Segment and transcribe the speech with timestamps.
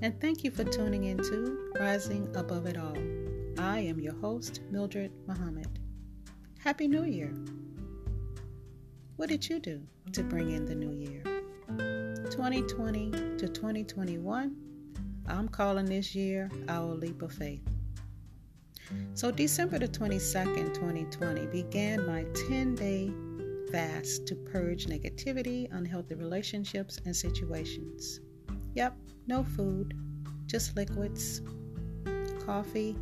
[0.00, 2.96] and thank you for tuning in to Rising Above It All.
[3.58, 5.66] I am your host, Mildred Muhammad.
[6.60, 7.34] Happy New Year!
[9.16, 11.24] What did you do to bring in the new year?
[12.30, 14.56] 2020 to 2021,
[15.26, 17.66] I'm calling this year our leap of faith.
[19.14, 23.12] So, December the 22nd, 2020, began my 10 day
[23.72, 28.20] fast to purge negativity, unhealthy relationships, and situations.
[28.74, 29.94] Yep, no food,
[30.46, 31.42] just liquids,
[32.46, 32.96] coffee,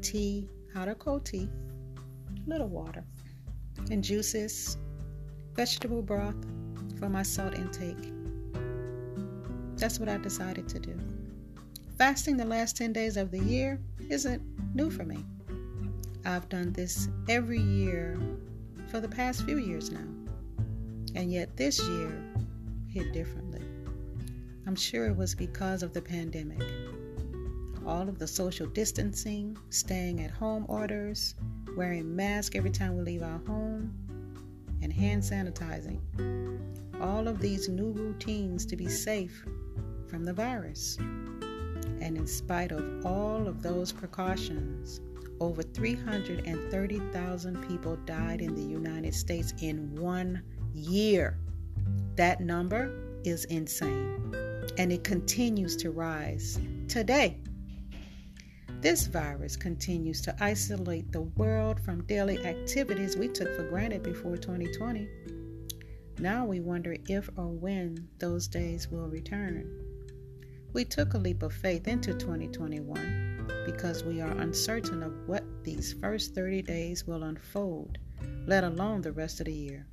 [0.00, 1.48] tea, hot or cold tea,
[2.46, 3.04] little water,
[3.90, 4.76] and juices,
[5.54, 6.36] vegetable broth
[6.98, 8.12] for my salt intake.
[9.76, 10.98] That's what I decided to do.
[11.98, 14.42] Fasting the last 10 days of the year isn't
[14.74, 15.24] new for me.
[16.24, 18.18] I've done this every year
[18.88, 20.06] for the past few years now.
[21.14, 22.24] And yet this year
[22.88, 23.62] hit differently.
[24.64, 26.62] I'm sure it was because of the pandemic.
[27.84, 31.34] All of the social distancing, staying at home orders,
[31.76, 33.92] wearing masks every time we leave our home,
[34.80, 35.98] and hand sanitizing.
[37.00, 39.44] All of these new routines to be safe
[40.06, 40.96] from the virus.
[42.00, 45.00] And in spite of all of those precautions,
[45.40, 50.40] over 330,000 people died in the United States in one
[50.72, 51.36] year.
[52.14, 52.92] That number
[53.24, 57.38] is insane and it continues to rise today.
[58.80, 64.36] This virus continues to isolate the world from daily activities we took for granted before
[64.36, 65.08] 2020.
[66.18, 69.70] Now we wonder if or when those days will return.
[70.72, 73.32] We took a leap of faith into 2021
[73.66, 77.98] because we are uncertain of what these first 30 days will unfold,
[78.46, 79.86] let alone the rest of the year.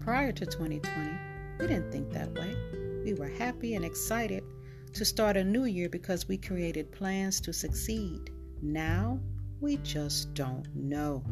[0.00, 1.10] Prior to 2020,
[1.58, 2.79] we didn't think that way.
[3.04, 4.44] We were happy and excited
[4.92, 8.30] to start a new year because we created plans to succeed.
[8.60, 9.18] Now,
[9.60, 11.24] we just don't know.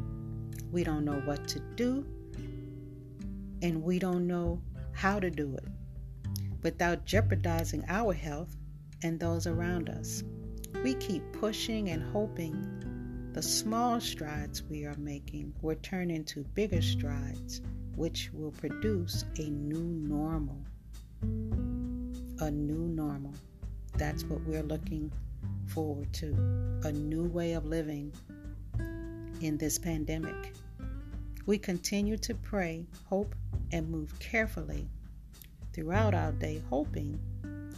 [0.73, 2.07] We don't know what to do,
[3.61, 4.63] and we don't know
[4.93, 5.69] how to do it
[6.63, 8.57] without jeopardizing our health
[9.03, 10.25] and those around us.
[10.83, 16.83] We keep pushing and hoping the small strides we are making will turn into bigger
[16.83, 17.61] strides,
[17.95, 20.65] which will produce a new normal
[22.41, 23.35] a new normal.
[23.97, 25.13] That's what we're looking
[25.67, 26.33] forward to
[26.85, 28.13] a new way of living
[29.41, 30.55] in this pandemic.
[31.47, 33.35] We continue to pray, hope,
[33.73, 34.89] and move carefully
[35.73, 37.19] throughout our day, hoping,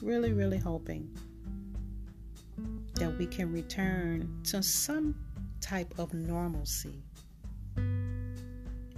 [0.02, 1.08] really, really hoping
[2.94, 5.14] that we can return to some
[5.60, 7.02] type of normalcy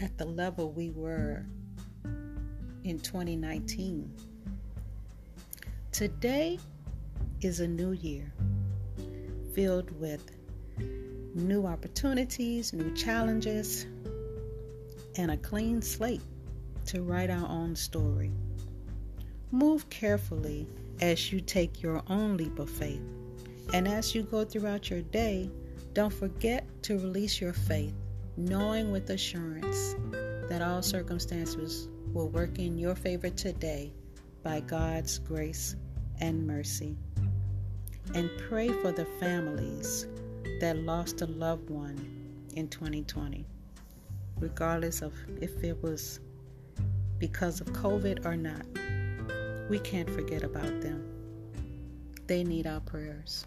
[0.00, 1.46] at the level we were
[2.84, 4.12] in 2019.
[5.92, 6.58] Today
[7.42, 8.32] is a new year
[9.54, 10.24] filled with
[11.34, 13.84] new opportunities, new challenges,
[15.18, 16.22] and a clean slate
[16.86, 18.32] to write our own story.
[19.50, 20.66] Move carefully
[21.02, 23.02] as you take your own leap of faith.
[23.74, 25.50] And as you go throughout your day,
[25.92, 27.92] don't forget to release your faith,
[28.38, 29.94] knowing with assurance
[30.48, 33.92] that all circumstances will work in your favor today
[34.42, 35.76] by God's grace
[36.20, 36.96] and mercy.
[38.14, 40.06] And pray for the families
[40.60, 41.96] that lost a loved one
[42.54, 43.46] in 2020,
[44.38, 46.20] regardless of if it was
[47.18, 48.66] because of COVID or not.
[49.70, 51.08] We can't forget about them.
[52.26, 53.46] They need our prayers.